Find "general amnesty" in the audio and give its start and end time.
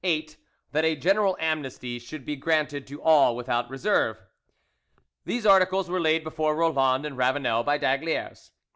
0.95-1.99